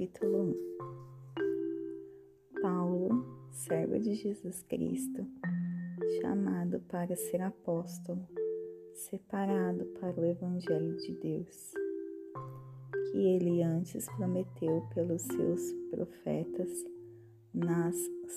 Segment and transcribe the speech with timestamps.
[0.00, 0.56] Capítulo
[2.56, 5.26] 1 Paulo, servo de Jesus Cristo,
[6.22, 8.26] chamado para ser apóstolo,
[8.94, 11.74] separado para o Evangelho de Deus,
[13.12, 16.70] que ele antes prometeu pelos seus profetas
[17.52, 17.94] nas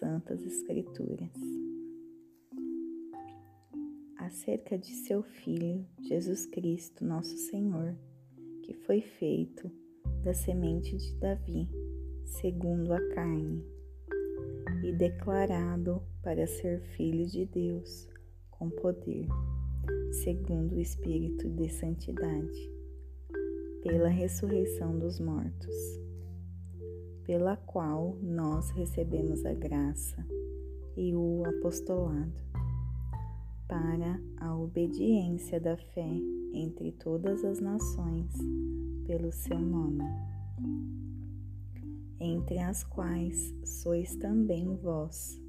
[0.00, 1.38] Santas Escrituras.
[4.16, 7.94] Acerca de seu Filho, Jesus Cristo, nosso Senhor,
[8.64, 9.70] que foi feito
[10.24, 11.68] da semente de Davi,
[12.24, 13.62] segundo a carne,
[14.82, 18.08] e declarado para ser filho de Deus
[18.50, 19.28] com poder,
[20.24, 22.72] segundo o Espírito de Santidade,
[23.82, 25.76] pela ressurreição dos mortos,
[27.24, 30.26] pela qual nós recebemos a graça
[30.96, 32.32] e o apostolado
[33.68, 36.12] para a obediência da fé
[36.52, 38.32] entre todas as nações
[39.06, 40.04] pelo seu nome,
[42.20, 45.40] entre as quais sois também vós,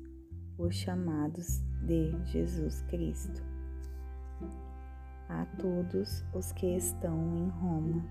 [0.57, 3.43] os chamados de Jesus Cristo.
[5.29, 8.05] A todos os que estão em Roma,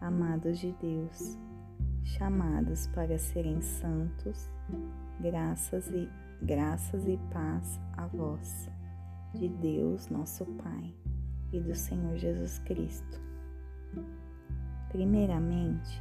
[0.00, 1.38] amados de Deus,
[2.02, 4.50] chamados para serem santos,
[5.20, 6.08] graças e
[6.42, 8.68] graças e paz a vós
[9.34, 10.94] de Deus, nosso Pai,
[11.52, 13.33] e do Senhor Jesus Cristo.
[14.94, 16.00] Primeiramente,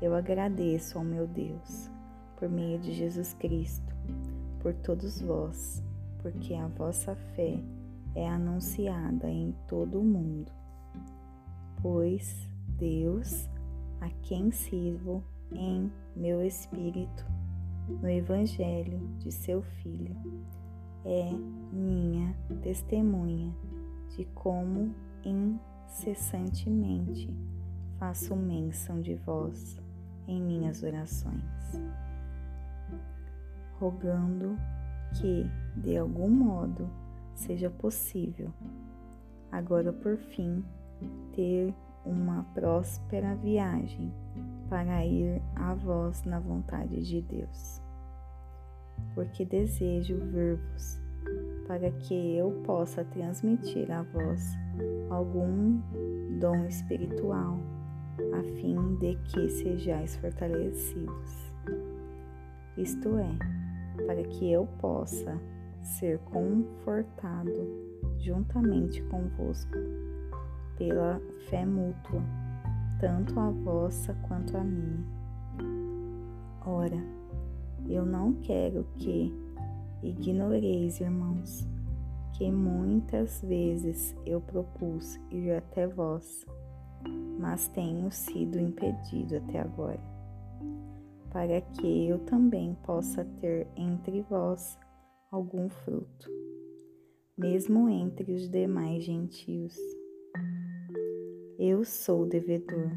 [0.00, 1.90] eu agradeço ao meu Deus,
[2.38, 3.94] por meio de Jesus Cristo,
[4.60, 5.84] por todos vós,
[6.22, 7.62] porque a vossa fé
[8.14, 10.50] é anunciada em todo o mundo.
[11.82, 13.46] Pois Deus,
[14.00, 15.22] a quem sirvo
[15.52, 17.26] em meu espírito,
[18.00, 20.16] no Evangelho de seu Filho,
[21.04, 21.30] é
[21.70, 23.54] minha testemunha
[24.16, 27.28] de como incessantemente
[27.98, 29.78] faço menção de vós
[30.26, 31.42] em minhas orações,
[33.78, 34.56] rogando
[35.14, 36.88] que, de algum modo,
[37.34, 38.52] seja possível,
[39.50, 40.64] agora por fim,
[41.34, 44.12] ter uma próspera viagem
[44.68, 47.80] para ir a vós na vontade de Deus.
[49.14, 51.00] Porque desejo ver-vos,
[51.66, 54.56] para que eu possa transmitir a vós
[55.10, 55.80] algum
[56.38, 57.58] dom espiritual,
[58.32, 61.52] a fim de que sejais fortalecidos.
[62.76, 65.40] Isto é, para que eu possa
[65.82, 67.52] ser confortado
[68.18, 69.78] juntamente convosco
[70.76, 72.22] pela fé mútua,
[73.00, 75.04] tanto a vossa quanto a minha.
[76.64, 77.02] Ora,
[77.88, 79.32] eu não quero que
[80.02, 81.66] ignoreis, irmãos,
[82.34, 86.46] que muitas vezes eu propus ir até vós,
[87.38, 90.00] mas tenho sido impedido até agora,
[91.30, 94.78] para que eu também possa ter entre vós
[95.30, 96.30] algum fruto,
[97.36, 99.76] mesmo entre os demais gentios.
[101.58, 102.92] Eu sou devedor,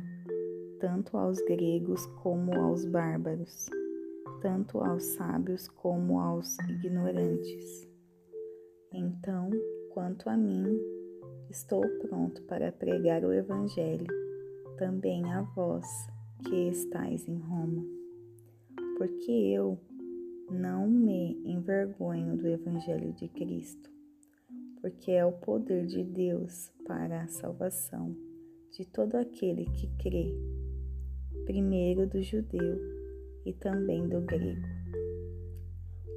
[0.79, 3.69] tanto aos gregos como aos bárbaros
[4.41, 7.88] tanto aos sábios como aos ignorantes.
[8.91, 9.50] Então,
[9.94, 10.78] quanto a mim,
[11.51, 14.07] estou pronto para pregar o Evangelho
[14.78, 15.85] também a vós
[16.47, 17.84] que estáis em Roma,
[18.97, 19.78] porque eu
[20.50, 23.91] não me envergonho do Evangelho de Cristo,
[24.79, 28.16] porque é o poder de Deus para a salvação
[28.72, 30.34] de todo aquele que crê,
[31.45, 32.79] primeiro do judeu
[33.45, 34.67] e também do grego,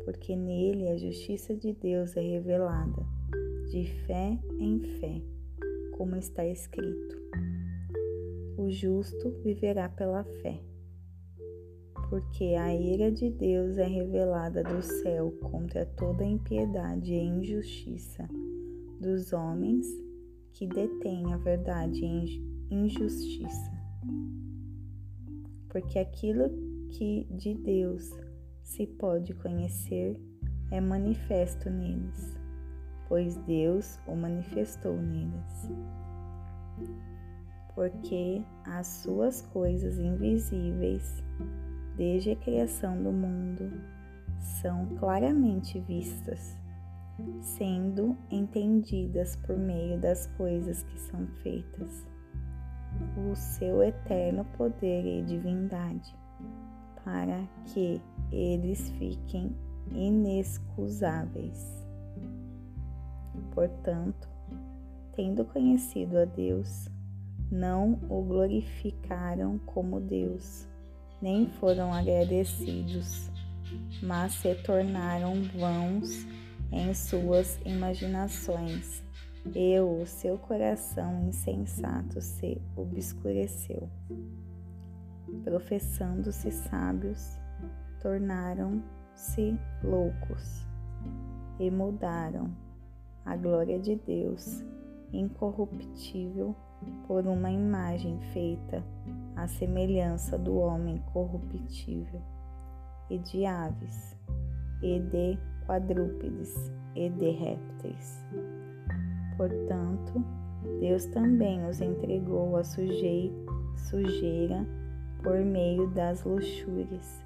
[0.04, 3.13] porque nele a justiça de Deus é revelada,
[3.70, 5.22] de fé em fé,
[5.96, 7.16] como está escrito:
[8.56, 10.60] o justo viverá pela fé.
[12.08, 18.28] Porque a ira de Deus é revelada do céu contra toda impiedade e injustiça
[19.00, 19.86] dos homens
[20.52, 22.24] que detêm a verdade em
[22.70, 23.72] injustiça.
[25.68, 26.48] Porque aquilo
[26.90, 28.10] que de Deus
[28.62, 30.20] se pode conhecer
[30.70, 32.36] é manifesto neles,
[33.08, 35.70] pois Deus o manifestou neles.
[37.74, 41.22] Porque as suas coisas invisíveis,
[41.96, 43.72] desde a criação do mundo,
[44.38, 46.56] são claramente vistas,
[47.40, 52.06] sendo entendidas por meio das coisas que são feitas,
[53.16, 56.14] o seu eterno poder e divindade
[57.04, 58.00] para que
[58.32, 59.54] eles fiquem
[59.92, 61.83] inexcusáveis.
[63.52, 64.28] Portanto,
[65.14, 66.88] tendo conhecido a Deus,
[67.50, 70.66] não o glorificaram como Deus,
[71.22, 73.30] nem foram agradecidos,
[74.02, 76.26] mas se tornaram vãos
[76.72, 79.02] em suas imaginações,
[79.54, 83.88] e o seu coração insensato se obscureceu.
[85.44, 87.38] Professando-se sábios,
[88.00, 90.66] tornaram-se loucos
[91.58, 92.63] e mudaram
[93.24, 94.62] a glória de Deus
[95.12, 96.54] incorruptível
[97.06, 98.82] por uma imagem feita
[99.36, 102.20] à semelhança do homem corruptível,
[103.10, 104.16] e de aves,
[104.82, 108.24] e de quadrúpedes, e de répteis.
[109.36, 110.24] Portanto,
[110.80, 113.34] Deus também os entregou à sujeira
[115.22, 117.24] por meio das luxúrias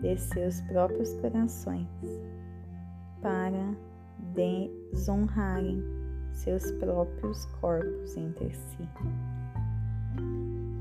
[0.00, 1.88] de seus próprios corações,
[3.20, 3.74] para
[4.34, 5.82] desonrarem
[6.32, 8.88] seus próprios corpos entre si,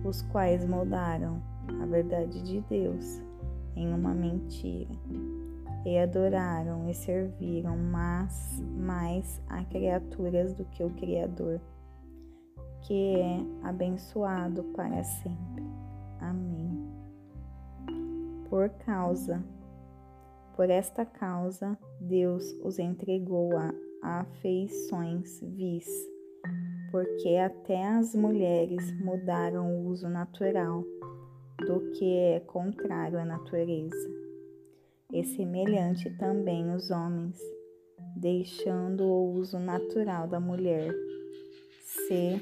[0.03, 1.41] os quais moldaram
[1.81, 3.21] a verdade de Deus
[3.75, 4.93] em uma mentira,
[5.85, 11.59] e adoraram e serviram mais, mais a criaturas do que o Criador,
[12.81, 15.63] que é abençoado para sempre.
[16.19, 16.89] Amém.
[18.49, 19.43] Por causa,
[20.55, 25.87] por esta causa, Deus os entregou a afeições vis,
[26.91, 30.83] porque até as mulheres mudaram o uso natural
[31.65, 34.09] do que é contrário à natureza,
[35.13, 37.39] e semelhante também os homens,
[38.17, 40.93] deixando o uso natural da mulher,
[41.85, 42.41] se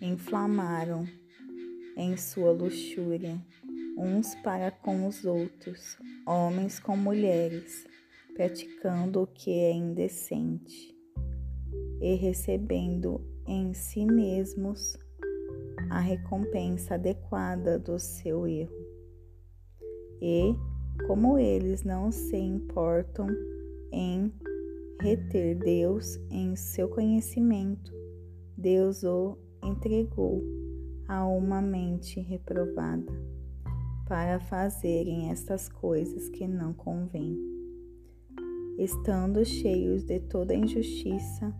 [0.00, 1.04] inflamaram
[1.96, 3.40] em sua luxúria
[3.96, 5.96] uns para com os outros,
[6.26, 7.86] homens com mulheres,
[8.34, 10.94] praticando o que é indecente
[12.00, 14.98] e recebendo em si mesmos
[15.88, 18.86] a recompensa adequada do seu erro.
[20.20, 20.54] E,
[21.06, 23.28] como eles não se importam
[23.92, 24.30] em
[25.00, 27.92] reter Deus em seu conhecimento,
[28.58, 30.42] Deus o entregou
[31.08, 33.35] a uma mente reprovada
[34.06, 37.36] para fazerem estas coisas que não convêm.
[38.78, 41.52] Estando cheios de toda injustiça,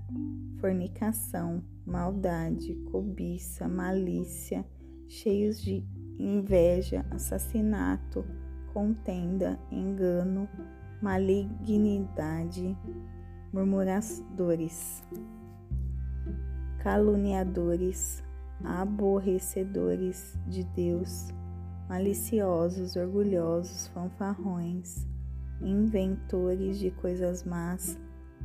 [0.60, 4.64] fornicação, maldade, cobiça, malícia,
[5.08, 5.84] cheios de
[6.18, 8.24] inveja, assassinato,
[8.72, 10.48] contenda, engano,
[11.02, 12.76] malignidade,
[13.52, 15.02] murmuradores,
[16.82, 18.22] caluniadores,
[18.62, 21.28] aborrecedores de Deus,
[21.88, 25.06] maliciosos, orgulhosos, fanfarrões,
[25.60, 27.98] inventores de coisas más,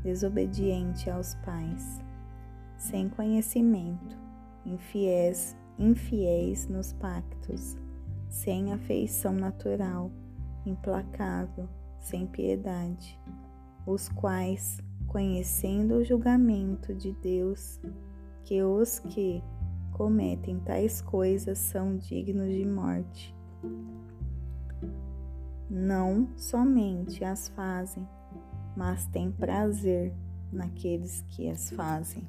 [0.04, 2.02] desobediente aos pais,
[2.78, 4.18] sem conhecimento,
[4.66, 7.78] infiéis, infiéis nos pactos,
[8.30, 10.12] sem afeição natural,
[10.66, 11.68] implacável,
[12.00, 13.20] sem piedade,
[13.86, 17.80] os quais, conhecendo o julgamento de Deus,
[18.44, 19.44] que os que
[20.02, 23.36] cometem tais coisas são dignos de morte.
[25.70, 28.10] Não somente as fazem,
[28.76, 30.12] mas têm prazer
[30.52, 32.28] naqueles que as fazem.